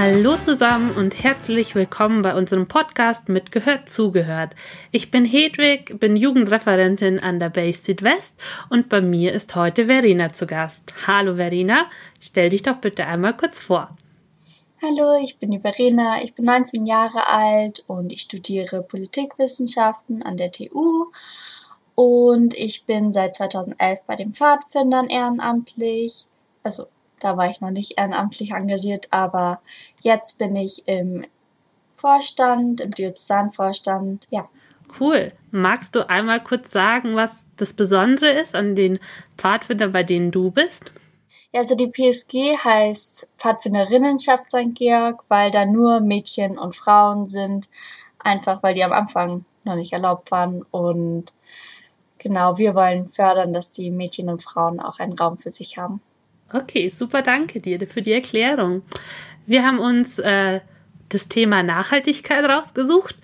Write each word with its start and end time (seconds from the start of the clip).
Hallo 0.00 0.36
zusammen 0.36 0.92
und 0.92 1.24
herzlich 1.24 1.74
willkommen 1.74 2.22
bei 2.22 2.36
unserem 2.36 2.68
Podcast 2.68 3.28
mit 3.28 3.50
Gehört 3.50 3.88
zugehört. 3.88 4.54
Ich 4.92 5.10
bin 5.10 5.24
Hedwig, 5.24 5.98
bin 5.98 6.14
Jugendreferentin 6.14 7.18
an 7.18 7.40
der 7.40 7.50
Base 7.50 7.82
Südwest 7.82 8.36
und 8.70 8.88
bei 8.88 9.00
mir 9.00 9.32
ist 9.32 9.56
heute 9.56 9.86
Verena 9.86 10.32
zu 10.32 10.46
Gast. 10.46 10.94
Hallo 11.08 11.34
Verena, 11.34 11.86
stell 12.20 12.50
dich 12.50 12.62
doch 12.62 12.76
bitte 12.76 13.08
einmal 13.08 13.36
kurz 13.36 13.58
vor. 13.58 13.96
Hallo, 14.80 15.20
ich 15.20 15.36
bin 15.38 15.50
die 15.50 15.58
Verena, 15.58 16.22
ich 16.22 16.32
bin 16.32 16.44
19 16.44 16.86
Jahre 16.86 17.26
alt 17.26 17.82
und 17.88 18.12
ich 18.12 18.20
studiere 18.20 18.84
Politikwissenschaften 18.84 20.22
an 20.22 20.36
der 20.36 20.52
TU 20.52 21.06
und 21.96 22.54
ich 22.56 22.86
bin 22.86 23.10
seit 23.10 23.34
2011 23.34 24.02
bei 24.06 24.14
den 24.14 24.32
Pfadfindern 24.32 25.08
ehrenamtlich, 25.08 26.26
also 26.62 26.84
da 27.20 27.36
war 27.36 27.50
ich 27.50 27.60
noch 27.60 27.70
nicht 27.70 27.98
ehrenamtlich 27.98 28.52
engagiert, 28.52 29.08
aber 29.10 29.60
jetzt 30.00 30.38
bin 30.38 30.56
ich 30.56 30.86
im 30.86 31.24
Vorstand, 31.94 32.80
im 32.80 32.92
Diözesanvorstand, 32.92 34.26
ja. 34.30 34.48
Cool. 34.98 35.32
Magst 35.50 35.94
du 35.94 36.08
einmal 36.08 36.42
kurz 36.42 36.70
sagen, 36.70 37.14
was 37.14 37.32
das 37.56 37.72
Besondere 37.72 38.30
ist 38.30 38.54
an 38.54 38.74
den 38.74 38.98
Pfadfindern, 39.36 39.92
bei 39.92 40.02
denen 40.02 40.30
du 40.30 40.50
bist? 40.50 40.92
Ja, 41.52 41.60
also 41.60 41.74
die 41.74 41.88
PSG 41.88 42.58
heißt 42.62 43.30
Pfadfinderinnenschaft 43.38 44.50
St. 44.50 44.74
Georg, 44.74 45.24
weil 45.28 45.50
da 45.50 45.66
nur 45.66 46.00
Mädchen 46.00 46.58
und 46.58 46.76
Frauen 46.76 47.26
sind, 47.26 47.70
einfach 48.18 48.62
weil 48.62 48.74
die 48.74 48.84
am 48.84 48.92
Anfang 48.92 49.44
noch 49.64 49.74
nicht 49.74 49.92
erlaubt 49.92 50.30
waren 50.30 50.62
und 50.70 51.32
genau, 52.18 52.58
wir 52.58 52.74
wollen 52.74 53.08
fördern, 53.08 53.52
dass 53.52 53.72
die 53.72 53.90
Mädchen 53.90 54.28
und 54.28 54.42
Frauen 54.42 54.80
auch 54.80 54.98
einen 54.98 55.14
Raum 55.14 55.38
für 55.38 55.50
sich 55.50 55.78
haben. 55.78 56.00
Okay, 56.52 56.90
super, 56.90 57.22
danke 57.22 57.60
dir 57.60 57.86
für 57.86 58.02
die 58.02 58.12
Erklärung. 58.12 58.82
Wir 59.46 59.64
haben 59.64 59.78
uns 59.78 60.18
äh, 60.18 60.60
das 61.08 61.28
Thema 61.28 61.62
Nachhaltigkeit 61.62 62.44
rausgesucht 62.44 63.16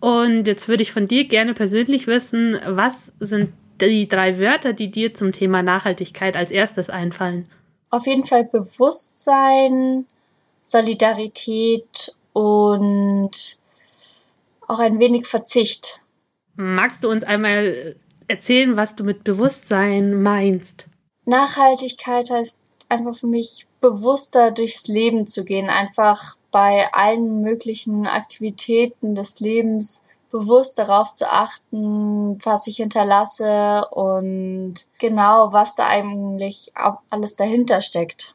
und 0.00 0.46
jetzt 0.46 0.68
würde 0.68 0.82
ich 0.82 0.92
von 0.92 1.08
dir 1.08 1.24
gerne 1.24 1.54
persönlich 1.54 2.06
wissen, 2.06 2.58
was 2.66 2.94
sind 3.18 3.52
die 3.80 4.08
drei 4.08 4.38
Wörter, 4.38 4.72
die 4.72 4.90
dir 4.90 5.14
zum 5.14 5.32
Thema 5.32 5.62
Nachhaltigkeit 5.62 6.36
als 6.36 6.50
erstes 6.50 6.90
einfallen? 6.90 7.48
Auf 7.90 8.06
jeden 8.06 8.24
Fall 8.24 8.44
Bewusstsein, 8.44 10.06
Solidarität 10.62 12.14
und 12.32 13.58
auch 14.66 14.78
ein 14.80 14.98
wenig 14.98 15.26
Verzicht. 15.26 16.02
Magst 16.56 17.04
du 17.04 17.10
uns 17.10 17.22
einmal 17.22 17.96
erzählen, 18.28 18.76
was 18.76 18.96
du 18.96 19.04
mit 19.04 19.24
Bewusstsein 19.24 20.22
meinst? 20.22 20.86
Nachhaltigkeit 21.24 22.30
heißt 22.30 22.60
einfach 22.88 23.16
für 23.16 23.26
mich 23.26 23.66
bewusster 23.80 24.50
durchs 24.50 24.86
Leben 24.88 25.26
zu 25.26 25.44
gehen, 25.44 25.68
einfach 25.68 26.36
bei 26.50 26.92
allen 26.92 27.42
möglichen 27.42 28.06
Aktivitäten 28.06 29.14
des 29.14 29.40
Lebens 29.40 30.04
bewusst 30.30 30.78
darauf 30.78 31.14
zu 31.14 31.30
achten, 31.30 32.38
was 32.44 32.66
ich 32.66 32.76
hinterlasse 32.76 33.86
und 33.90 34.74
genau, 34.98 35.52
was 35.52 35.76
da 35.76 35.86
eigentlich 35.86 36.72
alles 37.10 37.36
dahinter 37.36 37.80
steckt, 37.80 38.34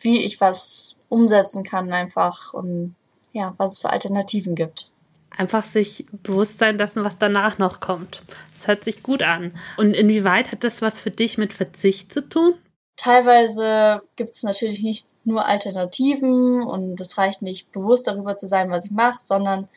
wie 0.00 0.24
ich 0.24 0.40
was 0.40 0.96
umsetzen 1.08 1.62
kann 1.62 1.92
einfach 1.92 2.54
und 2.54 2.94
ja, 3.32 3.54
was 3.58 3.74
es 3.74 3.80
für 3.80 3.90
Alternativen 3.90 4.54
gibt. 4.54 4.90
Einfach 5.36 5.64
sich 5.64 6.06
bewusst 6.22 6.58
sein 6.58 6.78
lassen, 6.78 7.04
was 7.04 7.18
danach 7.18 7.58
noch 7.58 7.80
kommt. 7.80 8.22
Das 8.56 8.68
hört 8.68 8.84
sich 8.84 9.02
gut 9.02 9.22
an. 9.22 9.52
Und 9.76 9.92
inwieweit 9.92 10.50
hat 10.50 10.64
das 10.64 10.80
was 10.80 10.98
für 10.98 11.10
dich 11.10 11.36
mit 11.36 11.52
Verzicht 11.52 12.12
zu 12.12 12.26
tun? 12.26 12.54
Teilweise 13.06 14.02
gibt 14.16 14.34
es 14.34 14.42
natürlich 14.42 14.82
nicht 14.82 15.06
nur 15.22 15.46
Alternativen 15.46 16.64
und 16.64 17.00
es 17.00 17.16
reicht 17.16 17.40
nicht 17.40 17.70
bewusst 17.70 18.08
darüber 18.08 18.36
zu 18.36 18.48
sein, 18.48 18.68
was 18.68 18.86
ich 18.86 18.90
mache, 18.90 19.20
sondern 19.22 19.68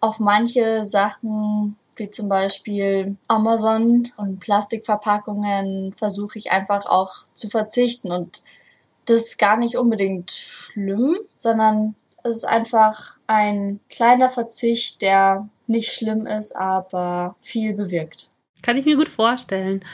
auf 0.00 0.18
manche 0.18 0.86
Sachen 0.86 1.76
wie 1.96 2.08
zum 2.08 2.30
Beispiel 2.30 3.18
Amazon 3.28 4.10
und 4.16 4.40
Plastikverpackungen 4.40 5.92
versuche 5.92 6.38
ich 6.38 6.52
einfach 6.52 6.86
auch 6.86 7.26
zu 7.34 7.50
verzichten 7.50 8.10
und 8.10 8.42
das 9.04 9.26
ist 9.26 9.38
gar 9.38 9.58
nicht 9.58 9.76
unbedingt 9.76 10.30
schlimm, 10.30 11.18
sondern 11.36 11.94
es 12.22 12.38
ist 12.38 12.44
einfach 12.46 13.18
ein 13.26 13.78
kleiner 13.90 14.30
Verzicht, 14.30 15.02
der 15.02 15.50
nicht 15.66 15.92
schlimm 15.92 16.26
ist, 16.26 16.56
aber 16.56 17.36
viel 17.42 17.74
bewirkt. 17.74 18.30
Kann 18.62 18.78
ich 18.78 18.86
mir 18.86 18.96
gut 18.96 19.10
vorstellen. 19.10 19.84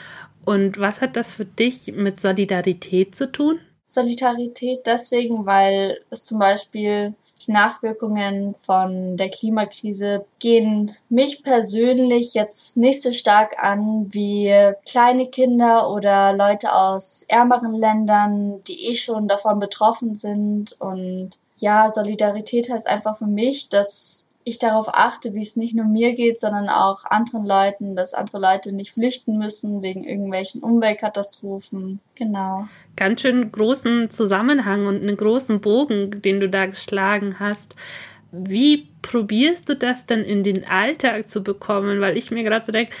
Und 0.45 0.79
was 0.79 1.01
hat 1.01 1.15
das 1.15 1.33
für 1.33 1.45
dich 1.45 1.91
mit 1.93 2.19
Solidarität 2.19 3.15
zu 3.15 3.31
tun? 3.31 3.59
Solidarität 3.91 4.85
deswegen, 4.85 5.45
weil 5.45 5.99
es 6.09 6.23
zum 6.23 6.39
Beispiel 6.39 7.13
die 7.45 7.51
Nachwirkungen 7.51 8.55
von 8.55 9.17
der 9.17 9.29
Klimakrise 9.29 10.25
gehen 10.39 10.95
mich 11.09 11.43
persönlich 11.43 12.33
jetzt 12.33 12.77
nicht 12.77 13.01
so 13.01 13.11
stark 13.11 13.61
an 13.61 14.07
wie 14.09 14.53
kleine 14.85 15.27
Kinder 15.27 15.91
oder 15.91 16.31
Leute 16.31 16.73
aus 16.73 17.25
ärmeren 17.27 17.73
Ländern, 17.73 18.63
die 18.63 18.87
eh 18.87 18.93
schon 18.93 19.27
davon 19.27 19.59
betroffen 19.59 20.15
sind. 20.15 20.79
Und 20.79 21.31
ja, 21.57 21.91
Solidarität 21.91 22.71
heißt 22.71 22.87
einfach 22.87 23.17
für 23.17 23.27
mich, 23.27 23.67
dass 23.67 24.29
ich 24.43 24.59
darauf 24.59 24.87
achte, 24.89 25.33
wie 25.33 25.41
es 25.41 25.55
nicht 25.55 25.75
nur 25.75 25.85
mir 25.85 26.13
geht, 26.13 26.39
sondern 26.39 26.69
auch 26.69 27.05
anderen 27.05 27.45
Leuten, 27.45 27.95
dass 27.95 28.13
andere 28.13 28.39
Leute 28.39 28.75
nicht 28.75 28.93
flüchten 28.93 29.37
müssen 29.37 29.81
wegen 29.81 30.03
irgendwelchen 30.03 30.61
Umweltkatastrophen. 30.61 31.99
Genau. 32.15 32.67
Ganz 32.95 33.21
schön 33.21 33.51
großen 33.51 34.09
Zusammenhang 34.09 34.85
und 34.85 35.01
einen 35.01 35.17
großen 35.17 35.61
Bogen, 35.61 36.21
den 36.21 36.39
du 36.39 36.49
da 36.49 36.65
geschlagen 36.65 37.39
hast. 37.39 37.75
Wie 38.31 38.87
probierst 39.01 39.69
du 39.69 39.75
das 39.75 40.05
denn 40.05 40.23
in 40.23 40.43
den 40.43 40.65
Alltag 40.65 41.29
zu 41.29 41.43
bekommen? 41.43 42.01
Weil 42.01 42.17
ich 42.17 42.31
mir 42.31 42.43
gerade 42.43 42.65
so 42.65 42.71
denke, 42.71 42.93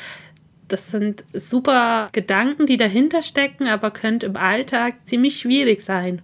das 0.67 0.91
sind 0.91 1.23
super 1.33 2.09
Gedanken, 2.11 2.65
die 2.65 2.77
dahinter 2.77 3.23
stecken, 3.23 3.67
aber 3.67 3.91
könnte 3.91 4.25
im 4.25 4.37
Alltag 4.37 4.95
ziemlich 5.05 5.39
schwierig 5.39 5.81
sein. 5.81 6.21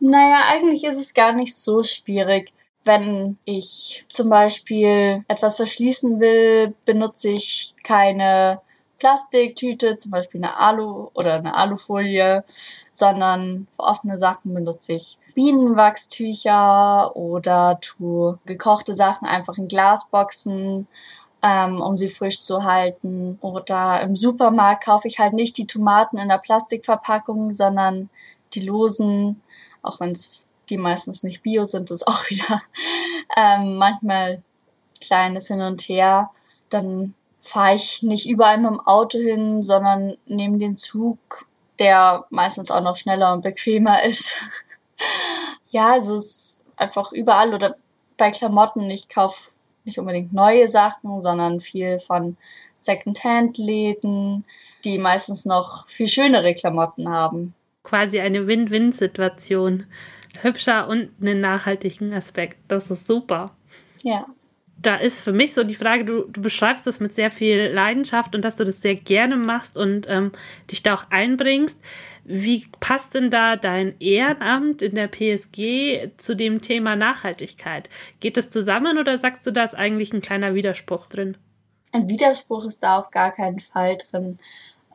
Naja, 0.00 0.42
eigentlich 0.50 0.84
ist 0.84 0.98
es 0.98 1.14
gar 1.14 1.32
nicht 1.32 1.56
so 1.56 1.82
schwierig 1.82 2.52
wenn 2.84 3.38
ich 3.44 4.04
zum 4.08 4.28
Beispiel 4.28 5.24
etwas 5.28 5.56
verschließen 5.56 6.20
will, 6.20 6.74
benutze 6.84 7.30
ich 7.30 7.74
keine 7.82 8.60
Plastiktüte, 8.98 9.96
zum 9.96 10.12
Beispiel 10.12 10.42
eine 10.42 10.56
Alu 10.58 11.10
oder 11.14 11.34
eine 11.34 11.56
Alufolie, 11.56 12.44
sondern 12.92 13.66
für 13.70 13.82
offene 13.82 14.16
Sachen 14.16 14.54
benutze 14.54 14.94
ich 14.94 15.18
Bienenwachstücher 15.34 17.14
oder 17.16 17.78
tue 17.80 18.38
gekochte 18.46 18.94
Sachen 18.94 19.26
einfach 19.26 19.58
in 19.58 19.68
Glasboxen, 19.68 20.86
ähm, 21.42 21.80
um 21.80 21.96
sie 21.96 22.08
frisch 22.08 22.40
zu 22.40 22.64
halten. 22.64 23.38
Oder 23.40 24.00
im 24.00 24.16
Supermarkt 24.16 24.84
kaufe 24.84 25.08
ich 25.08 25.18
halt 25.18 25.34
nicht 25.34 25.58
die 25.58 25.66
Tomaten 25.66 26.16
in 26.16 26.28
der 26.28 26.38
Plastikverpackung, 26.38 27.50
sondern 27.50 28.08
die 28.54 28.60
losen, 28.60 29.42
auch 29.82 30.00
wenn 30.00 30.12
es 30.12 30.46
die 30.70 30.78
meistens 30.78 31.22
nicht 31.22 31.42
bio 31.42 31.64
sind, 31.64 31.90
ist 31.90 32.06
auch 32.06 32.24
wieder 32.30 32.62
ähm, 33.36 33.76
manchmal 33.76 34.42
kleines 35.00 35.48
Hin 35.48 35.60
und 35.60 35.82
Her. 35.82 36.30
Dann 36.70 37.14
fahre 37.42 37.74
ich 37.74 38.02
nicht 38.02 38.28
überall 38.28 38.58
mit 38.58 38.70
dem 38.70 38.80
Auto 38.80 39.18
hin, 39.18 39.62
sondern 39.62 40.16
nehme 40.26 40.58
den 40.58 40.76
Zug, 40.76 41.46
der 41.78 42.24
meistens 42.30 42.70
auch 42.70 42.82
noch 42.82 42.96
schneller 42.96 43.32
und 43.32 43.42
bequemer 43.42 44.02
ist. 44.04 44.42
ja, 45.70 45.92
also 45.92 46.14
es 46.14 46.24
ist 46.24 46.62
einfach 46.76 47.12
überall 47.12 47.54
oder 47.54 47.76
bei 48.16 48.30
Klamotten. 48.30 48.90
Ich 48.90 49.08
kaufe 49.08 49.52
nicht 49.84 49.98
unbedingt 49.98 50.32
neue 50.32 50.68
Sachen, 50.68 51.20
sondern 51.20 51.60
viel 51.60 51.98
von 51.98 52.36
Secondhand-Läden, 52.78 54.44
die 54.84 54.98
meistens 54.98 55.44
noch 55.44 55.88
viel 55.88 56.08
schönere 56.08 56.54
Klamotten 56.54 57.08
haben. 57.08 57.54
Quasi 57.82 58.20
eine 58.20 58.46
Win-Win-Situation 58.46 59.86
hübscher 60.42 60.88
und 60.88 61.10
einen 61.20 61.40
nachhaltigen 61.40 62.12
Aspekt. 62.12 62.58
Das 62.68 62.90
ist 62.90 63.06
super. 63.06 63.54
Ja. 64.02 64.26
Da 64.76 64.96
ist 64.96 65.20
für 65.20 65.32
mich 65.32 65.54
so 65.54 65.64
die 65.64 65.76
Frage, 65.76 66.04
du, 66.04 66.24
du 66.24 66.42
beschreibst 66.42 66.86
das 66.86 67.00
mit 67.00 67.14
sehr 67.14 67.30
viel 67.30 67.68
Leidenschaft 67.68 68.34
und 68.34 68.44
dass 68.44 68.56
du 68.56 68.64
das 68.64 68.82
sehr 68.82 68.96
gerne 68.96 69.36
machst 69.36 69.78
und 69.78 70.06
ähm, 70.08 70.32
dich 70.70 70.82
da 70.82 70.94
auch 70.94 71.10
einbringst. 71.10 71.78
Wie 72.24 72.66
passt 72.80 73.14
denn 73.14 73.30
da 73.30 73.56
dein 73.56 73.94
Ehrenamt 74.00 74.82
in 74.82 74.94
der 74.94 75.08
PSG 75.08 76.10
zu 76.16 76.34
dem 76.34 76.60
Thema 76.60 76.96
Nachhaltigkeit? 76.96 77.88
Geht 78.20 78.36
das 78.36 78.50
zusammen 78.50 78.98
oder 78.98 79.18
sagst 79.18 79.46
du, 79.46 79.52
da 79.52 79.64
ist 79.64 79.74
eigentlich 79.74 80.12
ein 80.12 80.22
kleiner 80.22 80.54
Widerspruch 80.54 81.06
drin? 81.06 81.36
ein 81.94 82.08
Widerspruch 82.08 82.64
ist 82.64 82.82
da 82.82 82.98
auf 82.98 83.10
gar 83.10 83.32
keinen 83.32 83.60
Fall 83.60 83.96
drin. 83.96 84.38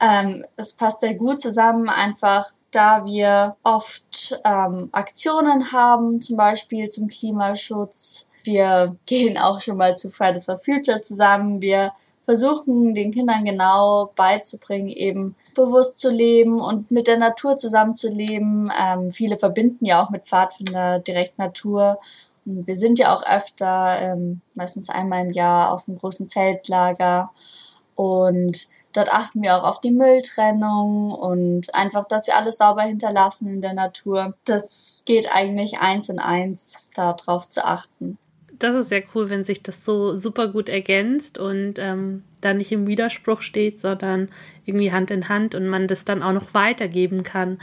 Ähm, 0.01 0.45
es 0.57 0.75
passt 0.75 0.99
sehr 0.99 1.15
gut 1.15 1.39
zusammen, 1.39 1.89
einfach 1.89 2.51
da 2.71 3.05
wir 3.05 3.55
oft 3.63 4.39
ähm, 4.45 4.89
Aktionen 4.91 5.71
haben, 5.71 6.21
zum 6.21 6.37
Beispiel 6.37 6.89
zum 6.89 7.07
Klimaschutz. 7.07 8.31
Wir 8.43 8.95
gehen 9.05 9.37
auch 9.37 9.61
schon 9.61 9.77
mal 9.77 9.95
zu 9.95 10.11
Fridays 10.11 10.45
for 10.45 10.57
Future 10.57 11.01
zusammen. 11.01 11.61
Wir 11.61 11.93
versuchen 12.23 12.93
den 12.93 13.11
Kindern 13.11 13.43
genau 13.43 14.11
beizubringen, 14.15 14.89
eben 14.89 15.35
bewusst 15.55 15.97
zu 15.97 16.11
leben 16.11 16.61
und 16.61 16.91
mit 16.91 17.07
der 17.07 17.17
Natur 17.17 17.57
zusammenzuleben. 17.57 18.71
Ähm, 18.79 19.11
viele 19.11 19.39
verbinden 19.39 19.85
ja 19.85 20.03
auch 20.03 20.11
mit 20.11 20.27
Pfadfinder 20.27 20.99
direkt 20.99 21.39
Natur. 21.39 21.99
Und 22.45 22.67
wir 22.67 22.75
sind 22.75 22.99
ja 22.99 23.15
auch 23.15 23.23
öfter, 23.25 23.99
ähm, 23.99 24.41
meistens 24.53 24.89
einmal 24.89 25.25
im 25.25 25.31
Jahr, 25.31 25.73
auf 25.73 25.87
einem 25.87 25.97
großen 25.97 26.29
Zeltlager. 26.29 27.31
Und 27.95 28.67
dort 28.93 29.11
achten 29.11 29.41
wir 29.41 29.57
auch 29.57 29.63
auf 29.63 29.81
die 29.81 29.91
Mülltrennung 29.91 31.11
und 31.11 31.73
einfach, 31.73 32.07
dass 32.07 32.27
wir 32.27 32.37
alles 32.37 32.57
sauber 32.57 32.83
hinterlassen 32.83 33.53
in 33.53 33.59
der 33.59 33.73
Natur. 33.73 34.33
Das 34.45 35.03
geht 35.05 35.33
eigentlich 35.33 35.79
eins 35.79 36.09
in 36.09 36.19
eins, 36.19 36.85
darauf 36.95 37.49
zu 37.49 37.65
achten 37.65 38.17
das 38.59 38.75
ist 38.75 38.89
sehr 38.89 39.03
cool, 39.15 39.29
wenn 39.29 39.43
sich 39.43 39.63
das 39.63 39.83
so 39.83 40.15
super 40.15 40.49
gut 40.49 40.69
ergänzt 40.69 41.37
und 41.37 41.79
ähm, 41.79 42.23
da 42.41 42.53
nicht 42.53 42.71
im 42.71 42.87
Widerspruch 42.87 43.41
steht, 43.41 43.79
sondern 43.79 44.29
irgendwie 44.65 44.91
Hand 44.91 45.11
in 45.11 45.29
Hand 45.29 45.55
und 45.55 45.67
man 45.67 45.87
das 45.87 46.05
dann 46.05 46.21
auch 46.21 46.33
noch 46.33 46.53
weitergeben 46.53 47.23
kann. 47.23 47.59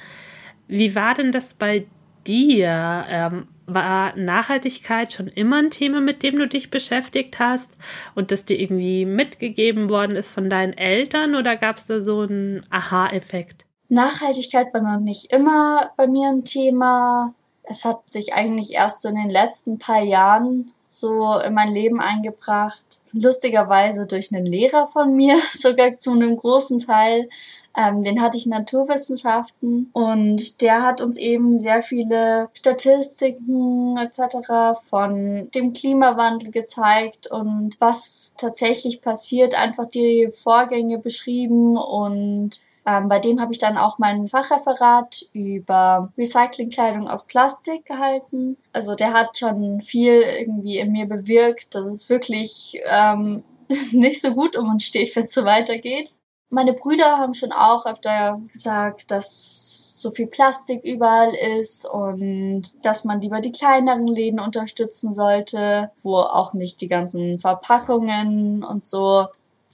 Wie 0.67 0.95
war 0.95 1.15
denn 1.15 1.33
das 1.33 1.55
bei 1.55 1.87
dir? 2.27 3.05
Ähm, 3.09 3.49
war 3.67 4.17
Nachhaltigkeit 4.17 5.13
schon 5.13 5.29
immer 5.29 5.57
ein 5.57 5.71
Thema, 5.71 6.01
mit 6.01 6.23
dem 6.23 6.37
du 6.37 6.47
dich 6.47 6.71
beschäftigt 6.71 7.39
hast 7.39 7.71
und 8.15 8.31
das 8.31 8.45
dir 8.45 8.59
irgendwie 8.59 9.05
mitgegeben 9.05 9.89
worden 9.91 10.17
ist 10.17 10.31
von 10.31 10.49
deinen 10.49 10.73
Eltern 10.73 11.35
oder 11.35 11.57
gab 11.57 11.79
es 11.79 11.87
da 11.87 12.01
so 12.01 12.21
einen 12.21 12.65
Aha-Effekt? 12.71 13.65
Nachhaltigkeit 13.89 14.73
war 14.73 14.81
noch 14.81 15.01
nicht 15.01 15.33
immer 15.33 15.91
bei 15.97 16.07
mir 16.07 16.29
ein 16.29 16.45
Thema. 16.45 17.35
Es 17.63 17.85
hat 17.85 18.11
sich 18.11 18.35
eigentlich 18.35 18.73
erst 18.73 19.03
so 19.03 19.09
in 19.09 19.17
den 19.17 19.31
letzten 19.31 19.79
paar 19.79 20.03
Jahren 20.03 20.73
so 20.89 21.39
in 21.39 21.55
mein 21.55 21.73
Leben 21.73 22.01
eingebracht. 22.01 22.85
Lustigerweise 23.13 24.07
durch 24.07 24.35
einen 24.35 24.47
Lehrer 24.47 24.87
von 24.87 25.15
mir, 25.15 25.37
sogar 25.53 25.99
zu 25.99 26.13
einem 26.13 26.37
großen 26.37 26.79
Teil. 26.79 27.29
Ähm, 27.77 28.03
den 28.03 28.23
hatte 28.23 28.39
ich 28.39 28.47
in 28.47 28.51
Naturwissenschaften 28.51 29.91
und 29.93 30.63
der 30.63 30.83
hat 30.83 31.03
uns 31.03 31.19
eben 31.19 31.59
sehr 31.59 31.83
viele 31.83 32.49
Statistiken 32.55 33.99
etc. 33.99 34.81
von 34.83 35.49
dem 35.55 35.75
Klimawandel 35.75 36.51
gezeigt 36.51 37.31
und 37.31 37.77
was 37.79 38.35
tatsächlich 38.39 39.03
passiert, 39.03 39.55
einfach 39.55 39.87
die 39.87 40.31
Vorgänge 40.33 40.99
beschrieben 40.99 41.77
und 41.77 42.61
ähm, 42.87 43.09
bei 43.09 43.19
dem 43.19 43.41
habe 43.41 43.53
ich 43.53 43.59
dann 43.59 43.77
auch 43.77 43.99
mein 43.99 44.29
Fachreferat 44.29 45.27
über 45.33 46.13
Recyclingkleidung 46.17 47.09
aus 47.09 47.27
Plastik 47.27 47.85
gehalten. 47.85 48.57
Also 48.73 48.95
der 48.95 49.13
hat 49.13 49.37
schon 49.37 49.83
viel 49.83 50.23
irgendwie 50.23 50.79
in 50.79 50.93
mir 50.93 51.07
bewirkt, 51.07 51.75
dass 51.75 51.85
es 51.87 52.09
wirklich 52.09 52.81
ähm, 52.85 53.43
nicht 53.91 54.23
so 54.23 54.35
gut 54.35 54.57
um 54.57 54.71
uns 54.71 54.85
steht, 54.85 55.15
wenn 55.17 55.25
es 55.25 55.35
so 55.35 55.45
weitergeht. 55.45 56.17
Meine 56.49 56.75
Brüder 56.75 57.19
haben 57.19 57.35
schon 57.35 57.53
auch 57.53 57.87
öfter 57.87 58.41
gesagt, 58.53 59.11
dass 59.11 60.01
so 60.01 60.11
viel 60.11 60.27
Plastik 60.27 60.85
überall 60.85 61.35
ist 61.35 61.85
und 61.87 62.63
dass 62.85 63.05
man 63.05 63.21
lieber 63.21 63.41
die 63.41 63.53
kleineren 63.53 64.07
Läden 64.07 64.39
unterstützen 64.39 65.13
sollte, 65.13 65.91
wo 66.03 66.17
auch 66.17 66.53
nicht 66.53 66.81
die 66.81 66.89
ganzen 66.89 67.39
Verpackungen 67.39 68.63
und 68.63 68.85
so. 68.85 69.27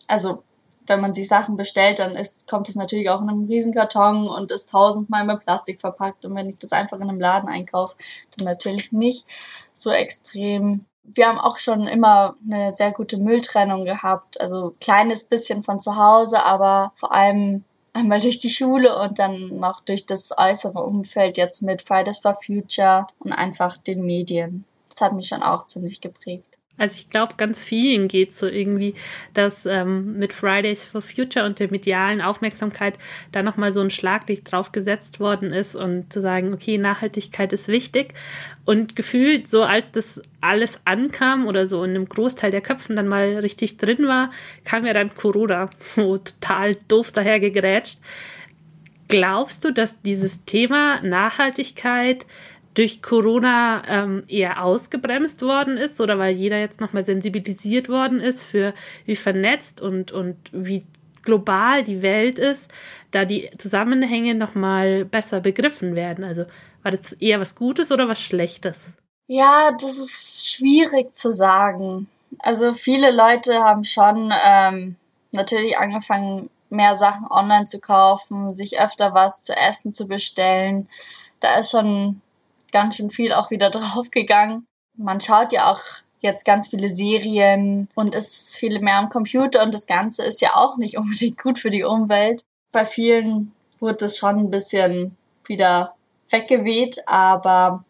Also 0.09 0.45
wenn 0.87 1.01
man 1.01 1.15
sich 1.15 1.29
Sachen 1.29 1.57
bestellt, 1.57 1.99
dann 1.99 2.17
ist, 2.17 2.49
kommt 2.49 2.69
es 2.69 2.77
natürlich 2.77 3.11
auch 3.11 3.21
in 3.21 3.29
einem 3.29 3.45
riesen 3.45 3.73
Karton 3.73 4.29
und 4.29 4.51
ist 4.51 4.71
tausendmal 4.71 5.25
mit 5.25 5.41
Plastik 5.41 5.81
verpackt. 5.81 6.25
Und 6.25 6.35
wenn 6.35 6.49
ich 6.49 6.59
das 6.59 6.73
einfach 6.73 6.99
in 6.99 7.09
einem 7.09 7.21
Laden 7.21 7.49
einkaufe, 7.49 7.97
dann 8.37 8.47
natürlich 8.47 8.93
nicht 8.93 9.27
so 9.75 9.91
extrem. 9.91 10.87
Wir 11.05 11.29
haben 11.29 11.39
auch 11.39 11.59
schon 11.59 11.87
immer 11.87 12.37
eine 12.49 12.73
sehr 12.73 12.93
gute 12.93 13.19
Mülltrennung 13.19 13.85
gehabt. 13.85 14.41
Also 14.41 14.75
kleines 14.81 15.25
bisschen 15.25 15.63
von 15.63 15.81
zu 15.81 15.97
Hause, 15.97 16.45
aber 16.45 16.93
vor 16.95 17.13
allem 17.13 17.65
einmal 17.93 18.21
durch 18.21 18.39
die 18.39 18.51
Schule 18.51 18.99
und 18.99 19.19
dann 19.19 19.59
noch 19.59 19.81
durch 19.81 20.07
das 20.07 20.33
äußere 20.37 20.83
Umfeld 20.83 21.37
jetzt 21.37 21.63
mit 21.63 21.83
Fridays 21.83 22.19
for 22.19 22.35
Future 22.35 23.07
und 23.19 23.33
einfach 23.33 23.77
den 23.77 24.05
Medien. 24.05 24.65
Das 24.89 25.01
hat 25.01 25.13
mich 25.13 25.29
schon 25.29 25.43
auch 25.43 25.67
ziemlich 25.67 26.01
geprägt. 26.01 26.52
Also 26.79 26.97
ich 26.97 27.11
glaube, 27.11 27.35
ganz 27.37 27.63
vielen 27.63 28.09
geht 28.09 28.33
so 28.33 28.47
irgendwie, 28.47 28.95
dass 29.35 29.67
ähm, 29.67 30.19
mit 30.19 30.33
Fridays 30.33 30.85
for 30.85 31.03
Future 31.03 31.45
und 31.45 31.61
der 31.61 31.71
medialen 31.71 32.23
Aufmerksamkeit 32.23 32.95
da 33.31 33.43
nochmal 33.43 33.73
so 33.73 33.81
ein 33.81 33.91
Schlaglicht 33.91 34.51
drauf 34.51 34.73
gesetzt 34.73 35.21
worden 35.21 35.53
ist 35.53 35.77
und 35.77 36.11
zu 36.11 36.23
sagen, 36.23 36.55
okay, 36.55 36.79
Nachhaltigkeit 36.79 37.53
ist 37.53 37.69
wichtig. 37.69 38.15
Und 38.65 38.97
gefühlt, 38.97 39.49
so 39.49 39.63
als 39.63 39.93
das 39.93 40.23
alles 40.41 40.81
ankam 40.85 41.47
oder 41.47 41.69
so 41.69 41.85
in 41.85 41.91
einem 41.91 42.09
Großteil 42.09 42.51
der 42.51 42.63
Köpfen 42.63 42.97
dann 42.97 43.07
mal 43.07 43.37
richtig 43.37 43.77
drin 43.77 44.09
war, 44.09 44.31
kam 44.65 44.87
ja 44.87 44.95
dann 44.95 45.15
Corona 45.15 45.69
so 45.79 46.19
total 46.19 46.75
doof 46.89 47.13
dahergegrätscht. 47.13 47.99
Glaubst 49.09 49.65
du, 49.65 49.73
dass 49.73 50.01
dieses 50.01 50.43
Thema 50.47 51.03
Nachhaltigkeit 51.03 52.25
durch 52.75 53.03
Corona 53.03 53.83
ähm, 53.87 54.25
eher 54.29 54.65
ausgebremst 54.65 55.43
worden 55.43 55.77
ist 55.77 56.01
oder 56.01 56.19
weil 56.19 56.35
jeder 56.35 56.59
jetzt 56.59 56.81
nochmal 56.81 57.05
sensibilisiert 57.05 57.89
worden 57.89 58.21
ist 58.21 58.43
für 58.43 58.75
wie 59.05 59.17
vernetzt 59.17 59.81
und, 59.81 60.13
und 60.13 60.37
wie 60.53 60.85
global 61.23 61.85
die 61.85 62.03
Welt 62.03 62.39
ist, 62.39 62.69
da 63.11 63.25
die 63.25 63.51
Zusammenhänge 63.59 64.35
nochmal 64.35 65.05
besser 65.05 65.41
begriffen 65.41 65.95
werden. 65.95 66.25
Also 66.25 66.45
war 66.83 66.93
das 66.93 67.13
eher 67.13 67.41
was 67.41 67.55
Gutes 67.55 67.93
oder 67.93 68.09
was 68.09 68.21
Schlechtes? 68.21 68.77
Ja, 69.29 69.71
das 69.73 69.99
ist 69.99 70.51
schwierig 70.51 71.15
zu 71.15 71.31
sagen. 71.31 72.09
Also 72.39 72.75
viele 72.75 73.11
Leute 73.11 73.63
haben 73.63 73.85
schon 73.85 74.33
ähm, 74.45 74.97
natürlich 75.31 75.79
angefangen, 75.79 76.51
mehr 76.71 76.97
Sachen 76.97 77.27
online 77.31 77.67
zu 77.67 77.81
kaufen, 77.81 78.55
sich 78.55 78.81
öfter 78.81 79.13
was 79.15 79.43
zu 79.43 79.55
essen 79.55 79.93
zu 79.93 80.09
bestellen. 80.09 80.89
Da 81.41 81.57
ist 81.57 81.71
schon 81.71 82.23
ganz 82.73 82.97
schön 82.97 83.11
viel 83.11 83.33
auch 83.33 83.51
wieder 83.51 83.71
draufgegangen. 83.71 84.67
Man 84.97 85.21
schaut 85.21 85.53
ja 85.53 85.71
auch 85.71 85.81
jetzt 86.21 86.45
ganz 86.45 86.69
viele 86.69 86.89
Serien 86.89 87.89
und 87.95 88.15
ist 88.15 88.57
viele 88.57 88.81
mehr 88.81 88.99
am 88.99 89.09
Computer 89.09 89.63
und 89.63 89.75
das 89.75 89.87
Ganze 89.87 90.25
ist 90.25 90.41
ja 90.41 90.57
auch 90.57 90.77
nicht 90.77 90.97
unbedingt 90.99 91.41
gut 91.41 91.59
für 91.59 91.71
die 91.71 91.85
Umwelt. 91.85 92.44
Bei 92.73 92.85
vielen 92.85 93.53
wurde 93.79 94.06
es 94.06 94.17
schon 94.17 94.37
ein 94.37 94.51
bisschen 94.51 95.17
wieder 95.46 95.94
weggeweht, 96.31 97.06
aber 97.06 97.85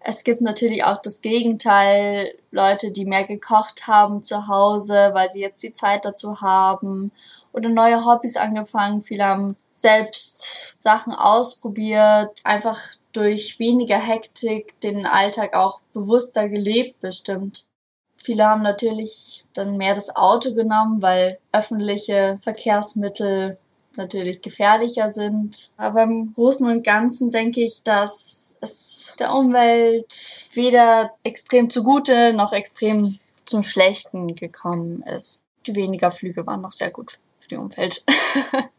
es 0.00 0.24
gibt 0.24 0.40
natürlich 0.40 0.84
auch 0.84 1.02
das 1.02 1.20
Gegenteil, 1.20 2.32
Leute, 2.50 2.92
die 2.92 3.04
mehr 3.04 3.24
gekocht 3.24 3.86
haben 3.86 4.22
zu 4.22 4.46
Hause, 4.46 5.10
weil 5.12 5.30
sie 5.30 5.40
jetzt 5.40 5.62
die 5.62 5.74
Zeit 5.74 6.04
dazu 6.04 6.40
haben 6.40 7.10
oder 7.52 7.68
neue 7.68 8.04
Hobbys 8.04 8.36
angefangen. 8.36 9.02
Viele 9.02 9.24
haben 9.24 9.56
selbst 9.74 10.80
Sachen 10.80 11.12
ausprobiert, 11.12 12.40
einfach 12.44 12.78
durch 13.18 13.58
weniger 13.58 13.98
Hektik 13.98 14.80
den 14.80 15.04
Alltag 15.04 15.56
auch 15.56 15.80
bewusster 15.92 16.48
gelebt 16.48 17.00
bestimmt. 17.00 17.66
Viele 18.16 18.44
haben 18.44 18.62
natürlich 18.62 19.44
dann 19.54 19.76
mehr 19.76 19.94
das 19.94 20.14
Auto 20.14 20.54
genommen, 20.54 21.02
weil 21.02 21.38
öffentliche 21.52 22.38
Verkehrsmittel 22.42 23.58
natürlich 23.96 24.40
gefährlicher 24.40 25.10
sind. 25.10 25.72
Aber 25.76 26.04
im 26.04 26.32
Großen 26.32 26.66
und 26.66 26.84
Ganzen 26.84 27.32
denke 27.32 27.60
ich, 27.62 27.82
dass 27.82 28.58
es 28.60 29.16
der 29.18 29.34
Umwelt 29.34 30.48
weder 30.52 31.12
extrem 31.24 31.70
zugute 31.70 32.32
noch 32.32 32.52
extrem 32.52 33.18
zum 33.44 33.64
Schlechten 33.64 34.34
gekommen 34.34 35.02
ist. 35.02 35.42
Die 35.66 35.74
weniger 35.74 36.12
Flüge 36.12 36.46
waren 36.46 36.60
noch 36.60 36.72
sehr 36.72 36.90
gut 36.90 37.18
für 37.36 37.48
die 37.48 37.56
Umwelt. 37.56 38.04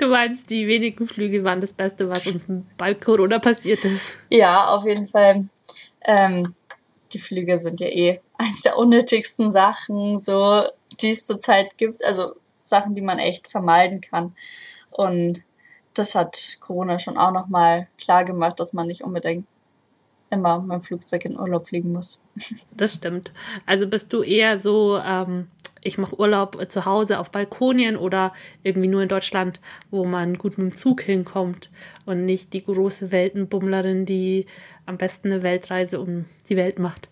Du 0.00 0.06
meinst, 0.06 0.48
die 0.48 0.66
wenigen 0.66 1.06
Flüge 1.06 1.44
waren 1.44 1.60
das 1.60 1.74
Beste, 1.74 2.08
was 2.08 2.26
uns 2.26 2.46
bei 2.78 2.94
Corona 2.94 3.38
passiert 3.38 3.84
ist? 3.84 4.16
Ja, 4.30 4.64
auf 4.68 4.86
jeden 4.86 5.06
Fall. 5.06 5.50
Ähm, 6.06 6.54
die 7.12 7.18
Flüge 7.18 7.58
sind 7.58 7.80
ja 7.80 7.88
eh 7.88 8.18
eines 8.38 8.62
der 8.62 8.78
unnötigsten 8.78 9.50
Sachen, 9.50 10.22
so 10.22 10.64
die 11.02 11.10
es 11.10 11.26
zurzeit 11.26 11.76
gibt. 11.76 12.02
Also 12.02 12.32
Sachen, 12.64 12.94
die 12.94 13.02
man 13.02 13.18
echt 13.18 13.50
vermeiden 13.50 14.00
kann. 14.00 14.34
Und 14.90 15.44
das 15.92 16.14
hat 16.14 16.56
Corona 16.60 16.98
schon 16.98 17.18
auch 17.18 17.32
nochmal 17.32 17.86
klar 17.98 18.24
gemacht, 18.24 18.58
dass 18.58 18.72
man 18.72 18.86
nicht 18.86 19.04
unbedingt 19.04 19.46
immer 20.30 20.62
mit 20.62 20.72
dem 20.72 20.82
Flugzeug 20.82 21.26
in 21.26 21.38
Urlaub 21.38 21.68
fliegen 21.68 21.92
muss. 21.92 22.24
Das 22.74 22.94
stimmt. 22.94 23.32
Also 23.66 23.86
bist 23.86 24.14
du 24.14 24.22
eher 24.22 24.60
so, 24.60 24.98
ähm, 25.04 25.48
ich 25.82 25.98
mache 25.98 26.18
Urlaub 26.18 26.70
zu 26.70 26.84
Hause 26.84 27.18
auf 27.18 27.30
Balkonien 27.30 27.96
oder 27.96 28.32
irgendwie 28.62 28.88
nur 28.88 29.02
in 29.02 29.08
Deutschland, 29.08 29.60
wo 29.90 30.04
man 30.04 30.38
gut 30.38 30.58
mit 30.58 30.72
dem 30.72 30.76
Zug 30.76 31.02
hinkommt 31.02 31.70
und 32.06 32.24
nicht 32.24 32.52
die 32.52 32.64
große 32.64 33.12
Weltenbummlerin, 33.12 34.06
die 34.06 34.46
am 34.86 34.98
besten 34.98 35.32
eine 35.32 35.42
Weltreise 35.42 36.00
um 36.00 36.26
die 36.48 36.56
Welt 36.56 36.78
macht. 36.78 37.08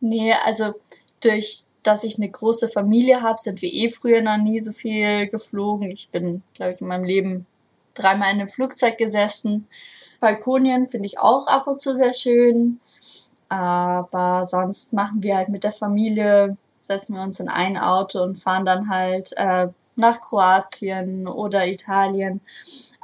Nee, 0.00 0.34
also 0.44 0.74
durch 1.22 1.66
dass 1.86 2.04
ich 2.04 2.18
eine 2.18 2.28
große 2.28 2.68
Familie 2.68 3.22
habe, 3.22 3.38
sind 3.38 3.62
wir 3.62 3.72
eh 3.72 3.90
früher 3.90 4.20
noch 4.20 4.38
nie 4.38 4.60
so 4.60 4.72
viel 4.72 5.28
geflogen. 5.28 5.90
Ich 5.90 6.10
bin, 6.10 6.42
glaube 6.54 6.72
ich, 6.72 6.80
in 6.80 6.88
meinem 6.88 7.04
Leben 7.04 7.46
dreimal 7.94 8.32
in 8.32 8.40
einem 8.40 8.48
Flugzeug 8.48 8.98
gesessen. 8.98 9.68
Balkonien 10.20 10.88
finde 10.88 11.06
ich 11.06 11.18
auch 11.18 11.46
ab 11.46 11.66
und 11.66 11.80
zu 11.80 11.94
sehr 11.94 12.12
schön. 12.12 12.80
Aber 13.48 14.44
sonst 14.44 14.92
machen 14.92 15.22
wir 15.22 15.36
halt 15.36 15.48
mit 15.48 15.62
der 15.62 15.72
Familie, 15.72 16.56
setzen 16.86 17.14
wir 17.14 17.22
uns 17.22 17.40
in 17.40 17.48
ein 17.48 17.76
Auto 17.76 18.22
und 18.22 18.38
fahren 18.38 18.64
dann 18.64 18.88
halt 18.88 19.32
äh, 19.36 19.68
nach 19.96 20.20
Kroatien 20.20 21.26
oder 21.26 21.66
Italien. 21.66 22.40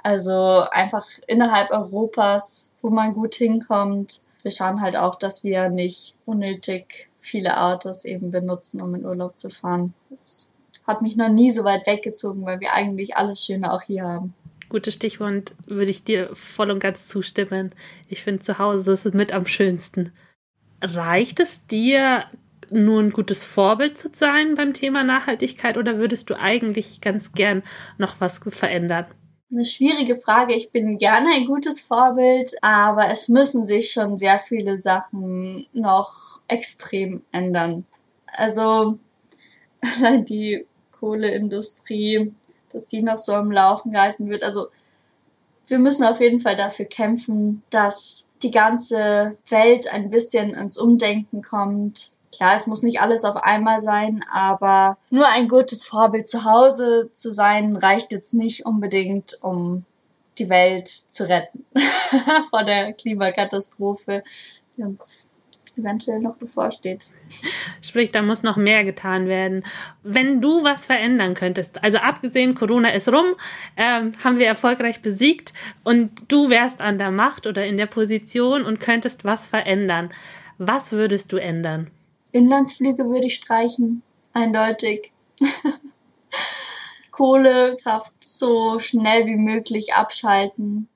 Also 0.02 0.64
einfach 0.70 1.06
innerhalb 1.26 1.70
Europas, 1.70 2.74
wo 2.82 2.90
man 2.90 3.14
gut 3.14 3.34
hinkommt. 3.34 4.22
Wir 4.42 4.50
schauen 4.50 4.80
halt 4.80 4.96
auch, 4.96 5.14
dass 5.14 5.44
wir 5.44 5.68
nicht 5.68 6.16
unnötig 6.26 7.10
viele 7.20 7.60
Autos 7.60 8.04
eben 8.04 8.30
benutzen, 8.30 8.82
um 8.82 8.94
in 8.94 9.06
Urlaub 9.06 9.38
zu 9.38 9.48
fahren. 9.48 9.94
Das 10.10 10.50
hat 10.86 11.02
mich 11.02 11.16
noch 11.16 11.28
nie 11.28 11.50
so 11.50 11.64
weit 11.64 11.86
weggezogen, 11.86 12.44
weil 12.44 12.60
wir 12.60 12.72
eigentlich 12.72 13.16
alles 13.16 13.44
Schöne 13.44 13.72
auch 13.72 13.82
hier 13.82 14.02
haben. 14.02 14.34
Gutes 14.68 14.94
Stichwort, 14.94 15.54
würde 15.66 15.90
ich 15.90 16.02
dir 16.02 16.30
voll 16.34 16.70
und 16.70 16.80
ganz 16.80 17.06
zustimmen. 17.06 17.72
Ich 18.08 18.22
finde 18.22 18.42
zu 18.42 18.58
Hause 18.58 18.92
ist 18.92 19.04
mit 19.14 19.32
am 19.32 19.46
schönsten. 19.46 20.12
Reicht 20.80 21.38
es 21.38 21.64
dir, 21.66 22.24
nur 22.72 23.00
ein 23.00 23.10
gutes 23.10 23.44
Vorbild 23.44 23.98
zu 23.98 24.08
sein 24.12 24.54
beim 24.54 24.72
Thema 24.72 25.04
Nachhaltigkeit 25.04 25.76
oder 25.78 25.98
würdest 25.98 26.30
du 26.30 26.38
eigentlich 26.38 27.00
ganz 27.00 27.32
gern 27.32 27.62
noch 27.98 28.20
was 28.20 28.40
verändern? 28.48 29.06
Eine 29.52 29.64
schwierige 29.66 30.16
Frage. 30.16 30.54
Ich 30.54 30.70
bin 30.70 30.96
gerne 30.96 31.30
ein 31.34 31.46
gutes 31.46 31.80
Vorbild, 31.80 32.52
aber 32.62 33.10
es 33.10 33.28
müssen 33.28 33.64
sich 33.64 33.92
schon 33.92 34.16
sehr 34.16 34.38
viele 34.38 34.76
Sachen 34.76 35.66
noch 35.72 36.40
extrem 36.48 37.22
ändern. 37.32 37.84
Also 38.26 38.98
allein 39.80 40.24
die 40.24 40.66
Kohleindustrie, 40.92 42.32
dass 42.72 42.86
die 42.86 43.02
noch 43.02 43.18
so 43.18 43.34
am 43.34 43.50
Laufen 43.50 43.92
gehalten 43.92 44.30
wird. 44.30 44.42
Also 44.42 44.68
wir 45.66 45.78
müssen 45.78 46.04
auf 46.04 46.20
jeden 46.20 46.40
Fall 46.40 46.56
dafür 46.56 46.86
kämpfen, 46.86 47.62
dass 47.70 48.32
die 48.42 48.50
ganze 48.50 49.36
Welt 49.48 49.92
ein 49.92 50.10
bisschen 50.10 50.54
ins 50.54 50.78
Umdenken 50.78 51.42
kommt. 51.42 52.12
Klar, 52.34 52.54
es 52.54 52.66
muss 52.66 52.82
nicht 52.82 53.00
alles 53.00 53.24
auf 53.24 53.36
einmal 53.36 53.80
sein, 53.80 54.24
aber 54.32 54.96
nur 55.10 55.28
ein 55.28 55.48
gutes 55.48 55.84
Vorbild 55.84 56.28
zu 56.28 56.44
Hause 56.44 57.10
zu 57.12 57.32
sein, 57.32 57.76
reicht 57.76 58.12
jetzt 58.12 58.32
nicht 58.32 58.64
unbedingt, 58.64 59.38
um 59.42 59.84
die 60.38 60.48
Welt 60.48 60.88
zu 60.88 61.28
retten 61.28 61.64
vor 62.50 62.64
der 62.64 62.94
Klimakatastrophe, 62.94 64.24
die 64.76 64.82
uns 64.82 65.28
eventuell 65.76 66.20
noch 66.20 66.36
bevorsteht. 66.36 67.06
Sprich, 67.80 68.10
da 68.10 68.22
muss 68.22 68.42
noch 68.42 68.56
mehr 68.56 68.84
getan 68.84 69.26
werden. 69.26 69.64
Wenn 70.02 70.40
du 70.40 70.62
was 70.64 70.84
verändern 70.84 71.34
könntest, 71.34 71.82
also 71.82 71.98
abgesehen, 71.98 72.54
Corona 72.54 72.90
ist 72.90 73.08
rum, 73.08 73.34
ähm, 73.76 74.12
haben 74.22 74.38
wir 74.38 74.46
erfolgreich 74.46 75.00
besiegt 75.00 75.52
und 75.82 76.10
du 76.28 76.50
wärst 76.50 76.80
an 76.80 76.98
der 76.98 77.10
Macht 77.10 77.46
oder 77.46 77.64
in 77.64 77.76
der 77.76 77.86
Position 77.86 78.64
und 78.64 78.80
könntest 78.80 79.24
was 79.24 79.46
verändern. 79.46 80.10
Was 80.58 80.92
würdest 80.92 81.32
du 81.32 81.38
ändern? 81.38 81.90
Inlandsflüge 82.32 83.08
würde 83.08 83.26
ich 83.26 83.36
streichen, 83.36 84.02
eindeutig. 84.32 85.12
Kohlekraft 87.10 88.14
so 88.22 88.78
schnell 88.78 89.26
wie 89.26 89.36
möglich 89.36 89.94
abschalten 89.94 90.88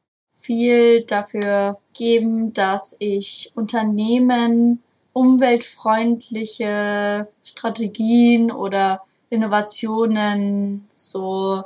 viel 0.46 1.04
dafür 1.04 1.78
geben, 1.92 2.52
dass 2.52 2.94
ich 3.00 3.50
Unternehmen 3.56 4.80
umweltfreundliche 5.12 7.26
Strategien 7.42 8.52
oder 8.52 9.02
Innovationen 9.28 10.86
so 10.88 11.64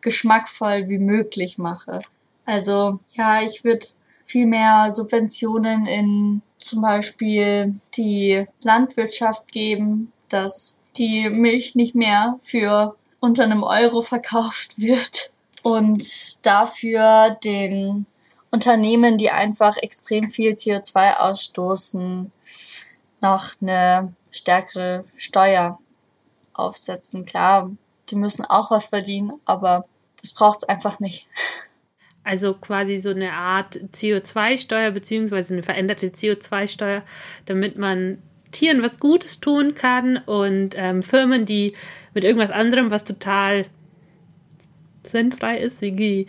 geschmackvoll 0.00 0.88
wie 0.88 0.96
möglich 0.98 1.58
mache. 1.58 2.00
Also 2.46 3.00
ja, 3.12 3.42
ich 3.42 3.64
würde 3.64 3.86
viel 4.24 4.46
mehr 4.46 4.90
Subventionen 4.90 5.84
in 5.86 6.40
zum 6.64 6.82
Beispiel 6.82 7.74
die 7.96 8.46
Landwirtschaft 8.62 9.50
geben, 9.52 10.12
dass 10.28 10.80
die 10.96 11.28
Milch 11.28 11.74
nicht 11.74 11.94
mehr 11.94 12.38
für 12.42 12.96
unter 13.20 13.44
einem 13.44 13.62
Euro 13.62 14.02
verkauft 14.02 14.76
wird 14.78 15.32
und 15.62 16.46
dafür 16.46 17.36
den 17.44 18.06
Unternehmen, 18.50 19.16
die 19.16 19.30
einfach 19.30 19.76
extrem 19.78 20.28
viel 20.28 20.52
CO2 20.52 21.16
ausstoßen, 21.16 22.30
noch 23.20 23.52
eine 23.60 24.14
stärkere 24.30 25.04
Steuer 25.16 25.78
aufsetzen. 26.52 27.24
Klar, 27.24 27.70
die 28.10 28.16
müssen 28.16 28.44
auch 28.44 28.70
was 28.70 28.86
verdienen, 28.86 29.40
aber 29.46 29.86
das 30.20 30.34
braucht 30.34 30.62
es 30.62 30.68
einfach 30.68 31.00
nicht. 31.00 31.26
Also 32.24 32.54
quasi 32.54 32.98
so 32.98 33.10
eine 33.10 33.32
Art 33.32 33.76
CO2-Steuer 33.94 34.92
beziehungsweise 34.92 35.54
eine 35.54 35.62
veränderte 35.62 36.08
CO2-Steuer, 36.08 37.02
damit 37.46 37.76
man 37.76 38.18
Tieren 38.52 38.82
was 38.82 39.00
Gutes 39.00 39.40
tun 39.40 39.74
kann 39.74 40.18
und 40.18 40.74
ähm, 40.76 41.02
Firmen, 41.02 41.46
die 41.46 41.74
mit 42.14 42.24
irgendwas 42.24 42.50
anderem, 42.50 42.90
was 42.90 43.04
total 43.04 43.66
sinnfrei 45.08 45.58
ist, 45.58 45.80
wie 45.80 45.92
die 45.92 46.26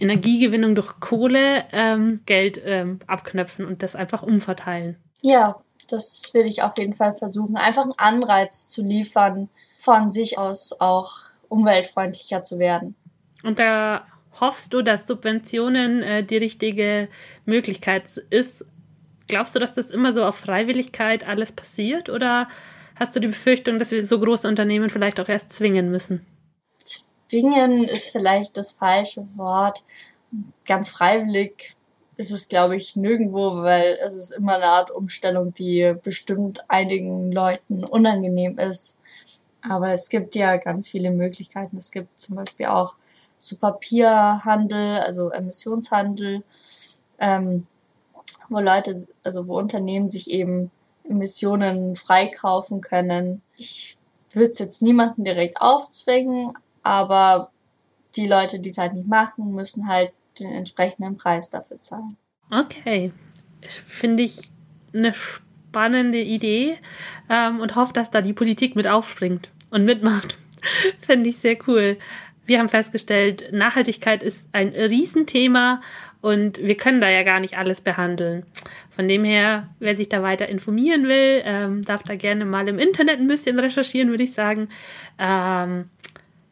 Energiegewinnung 0.00 0.74
durch 0.74 1.00
Kohle, 1.00 1.64
ähm, 1.72 2.20
Geld 2.26 2.60
ähm, 2.64 3.00
abknöpfen 3.06 3.66
und 3.66 3.82
das 3.82 3.94
einfach 3.94 4.22
umverteilen. 4.22 4.96
Ja, 5.20 5.60
das 5.90 6.30
will 6.32 6.46
ich 6.46 6.62
auf 6.62 6.78
jeden 6.78 6.94
Fall 6.94 7.14
versuchen. 7.14 7.56
Einfach 7.56 7.84
einen 7.84 7.98
Anreiz 7.98 8.68
zu 8.68 8.82
liefern, 8.82 9.48
von 9.74 10.10
sich 10.10 10.38
aus 10.38 10.80
auch 10.80 11.12
umweltfreundlicher 11.48 12.42
zu 12.42 12.58
werden. 12.58 12.94
Und 13.42 13.58
da 13.58 14.06
hoffst 14.40 14.72
du, 14.72 14.82
dass 14.82 15.06
Subventionen 15.06 16.02
äh, 16.02 16.24
die 16.24 16.36
richtige 16.36 17.08
Möglichkeit 17.44 18.04
ist. 18.30 18.64
Glaubst 19.28 19.54
du, 19.54 19.58
dass 19.58 19.74
das 19.74 19.90
immer 19.90 20.12
so 20.12 20.24
auf 20.24 20.36
Freiwilligkeit 20.36 21.26
alles 21.26 21.52
passiert 21.52 22.08
oder 22.08 22.48
hast 22.96 23.16
du 23.16 23.20
die 23.20 23.28
Befürchtung, 23.28 23.78
dass 23.78 23.90
wir 23.90 24.04
so 24.04 24.20
große 24.20 24.46
Unternehmen 24.46 24.90
vielleicht 24.90 25.18
auch 25.20 25.28
erst 25.28 25.52
zwingen 25.52 25.90
müssen? 25.90 26.26
zwingen 27.34 27.84
ist 27.84 28.10
vielleicht 28.10 28.56
das 28.56 28.72
falsche 28.72 29.26
Wort. 29.36 29.84
Ganz 30.66 30.90
freiwillig 30.90 31.76
ist 32.16 32.30
es, 32.30 32.48
glaube 32.48 32.76
ich, 32.76 32.96
nirgendwo, 32.96 33.62
weil 33.62 33.98
es 34.06 34.14
ist 34.14 34.30
immer 34.32 34.56
eine 34.56 34.66
Art 34.66 34.90
Umstellung, 34.90 35.52
die 35.52 35.94
bestimmt 36.02 36.64
einigen 36.68 37.32
Leuten 37.32 37.84
unangenehm 37.84 38.58
ist. 38.58 38.96
Aber 39.62 39.92
es 39.92 40.08
gibt 40.08 40.34
ja 40.34 40.56
ganz 40.58 40.88
viele 40.88 41.10
Möglichkeiten. 41.10 41.76
Es 41.76 41.90
gibt 41.90 42.20
zum 42.20 42.36
Beispiel 42.36 42.66
auch 42.66 42.96
so 43.44 43.56
Papierhandel, 43.56 45.00
also 45.00 45.30
Emissionshandel, 45.30 46.42
ähm, 47.18 47.66
wo 48.48 48.60
Leute, 48.60 48.94
also 49.22 49.46
wo 49.46 49.58
Unternehmen 49.58 50.08
sich 50.08 50.30
eben 50.30 50.70
Emissionen 51.08 51.96
freikaufen 51.96 52.80
können. 52.80 53.42
Ich 53.56 53.96
würde 54.32 54.50
es 54.50 54.58
jetzt 54.58 54.82
niemanden 54.82 55.24
direkt 55.24 55.60
aufzwingen, 55.60 56.52
aber 56.82 57.50
die 58.16 58.26
Leute, 58.26 58.60
die 58.60 58.70
es 58.70 58.78
halt 58.78 58.94
nicht 58.94 59.08
machen, 59.08 59.54
müssen 59.54 59.88
halt 59.88 60.12
den 60.38 60.50
entsprechenden 60.50 61.16
Preis 61.16 61.50
dafür 61.50 61.80
zahlen. 61.80 62.16
Okay, 62.50 63.12
finde 63.86 64.22
ich 64.22 64.50
eine 64.92 65.14
spannende 65.14 66.20
Idee 66.20 66.78
ähm, 67.28 67.60
und 67.60 67.74
hoffe, 67.76 67.92
dass 67.92 68.10
da 68.10 68.20
die 68.20 68.32
Politik 68.32 68.76
mit 68.76 68.86
aufspringt 68.86 69.50
und 69.70 69.84
mitmacht. 69.84 70.38
finde 71.00 71.30
ich 71.30 71.38
sehr 71.38 71.56
cool. 71.66 71.98
Wir 72.46 72.58
haben 72.58 72.68
festgestellt, 72.68 73.52
Nachhaltigkeit 73.52 74.22
ist 74.22 74.44
ein 74.52 74.68
Riesenthema 74.68 75.80
und 76.20 76.62
wir 76.62 76.76
können 76.76 77.00
da 77.00 77.08
ja 77.08 77.22
gar 77.22 77.40
nicht 77.40 77.56
alles 77.56 77.80
behandeln. 77.80 78.44
Von 78.90 79.08
dem 79.08 79.24
her, 79.24 79.68
wer 79.78 79.96
sich 79.96 80.08
da 80.08 80.22
weiter 80.22 80.48
informieren 80.48 81.08
will, 81.08 81.42
ähm, 81.44 81.82
darf 81.82 82.02
da 82.02 82.14
gerne 82.14 82.44
mal 82.44 82.68
im 82.68 82.78
Internet 82.78 83.18
ein 83.18 83.26
bisschen 83.26 83.58
recherchieren, 83.58 84.10
würde 84.10 84.24
ich 84.24 84.32
sagen. 84.32 84.68
Ähm, 85.18 85.90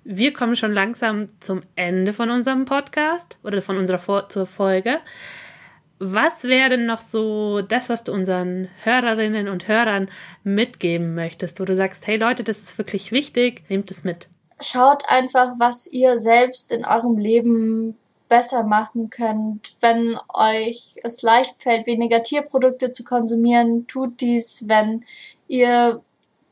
wir 0.04 0.32
kommen 0.32 0.56
schon 0.56 0.72
langsam 0.72 1.28
zum 1.40 1.60
Ende 1.76 2.12
von 2.12 2.30
unserem 2.30 2.64
Podcast 2.64 3.38
oder 3.44 3.62
von 3.62 3.76
unserer 3.78 3.98
Vor 3.98 4.28
zur 4.28 4.46
Folge. 4.46 4.98
Was 5.98 6.42
wäre 6.42 6.70
denn 6.70 6.86
noch 6.86 7.00
so 7.00 7.62
das, 7.62 7.88
was 7.88 8.02
du 8.02 8.12
unseren 8.12 8.68
Hörerinnen 8.82 9.48
und 9.48 9.68
Hörern 9.68 10.08
mitgeben 10.42 11.14
möchtest, 11.14 11.60
wo 11.60 11.64
du 11.64 11.76
sagst, 11.76 12.06
hey 12.08 12.16
Leute, 12.16 12.42
das 12.42 12.58
ist 12.58 12.78
wirklich 12.78 13.12
wichtig, 13.12 13.62
nehmt 13.68 13.90
es 13.92 14.02
mit. 14.02 14.26
Schaut 14.62 15.08
einfach, 15.08 15.54
was 15.58 15.86
ihr 15.86 16.18
selbst 16.18 16.70
in 16.72 16.84
eurem 16.84 17.18
Leben 17.18 17.98
besser 18.28 18.62
machen 18.62 19.10
könnt. 19.10 19.74
Wenn 19.80 20.18
euch 20.32 20.96
es 21.02 21.20
leicht 21.20 21.62
fällt, 21.62 21.86
weniger 21.86 22.22
Tierprodukte 22.22 22.92
zu 22.92 23.04
konsumieren, 23.04 23.86
tut 23.86 24.20
dies. 24.20 24.64
Wenn 24.68 25.04
ihr 25.48 26.00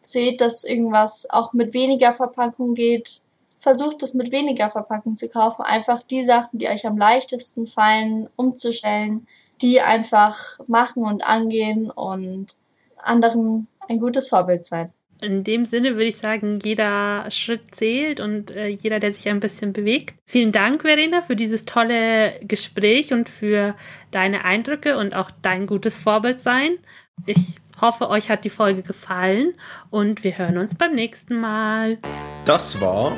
seht, 0.00 0.40
dass 0.40 0.64
irgendwas 0.64 1.28
auch 1.30 1.52
mit 1.52 1.72
weniger 1.72 2.12
Verpackung 2.12 2.74
geht, 2.74 3.22
versucht 3.60 4.02
es 4.02 4.14
mit 4.14 4.32
weniger 4.32 4.70
Verpackung 4.70 5.16
zu 5.16 5.28
kaufen, 5.28 5.62
einfach 5.62 6.02
die 6.02 6.24
Sachen, 6.24 6.58
die 6.58 6.68
euch 6.68 6.86
am 6.86 6.98
leichtesten 6.98 7.66
fallen, 7.66 8.28
umzustellen, 8.36 9.26
die 9.62 9.80
einfach 9.80 10.58
machen 10.66 11.04
und 11.04 11.22
angehen 11.22 11.90
und 11.90 12.56
anderen 12.96 13.68
ein 13.88 14.00
gutes 14.00 14.28
Vorbild 14.28 14.64
sein. 14.64 14.92
In 15.22 15.44
dem 15.44 15.64
Sinne 15.66 15.92
würde 15.92 16.06
ich 16.06 16.16
sagen, 16.16 16.60
jeder 16.62 17.30
Schritt 17.30 17.74
zählt 17.74 18.20
und 18.20 18.50
äh, 18.50 18.68
jeder, 18.68 19.00
der 19.00 19.12
sich 19.12 19.28
ein 19.28 19.40
bisschen 19.40 19.72
bewegt. 19.72 20.14
Vielen 20.24 20.50
Dank, 20.50 20.82
Verena, 20.82 21.20
für 21.20 21.36
dieses 21.36 21.66
tolle 21.66 22.40
Gespräch 22.42 23.12
und 23.12 23.28
für 23.28 23.74
deine 24.10 24.44
Eindrücke 24.44 24.96
und 24.96 25.14
auch 25.14 25.30
dein 25.42 25.66
gutes 25.66 25.98
Vorbild 25.98 26.40
sein. 26.40 26.78
Ich 27.26 27.38
hoffe, 27.80 28.08
euch 28.08 28.30
hat 28.30 28.44
die 28.44 28.50
Folge 28.50 28.82
gefallen 28.82 29.54
und 29.90 30.24
wir 30.24 30.38
hören 30.38 30.56
uns 30.56 30.74
beim 30.74 30.94
nächsten 30.94 31.38
Mal. 31.38 31.98
Das 32.46 32.80
war 32.80 33.16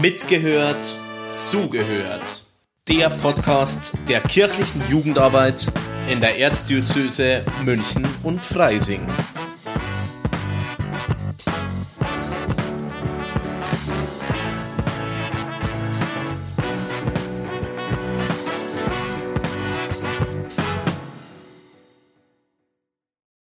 Mitgehört, 0.00 0.96
Zugehört. 1.34 2.44
Der 2.88 3.10
Podcast 3.10 3.96
der 4.08 4.20
kirchlichen 4.20 4.82
Jugendarbeit 4.90 5.70
in 6.10 6.20
der 6.20 6.38
Erzdiözese 6.38 7.44
München 7.64 8.06
und 8.22 8.42
Freising. 8.42 9.06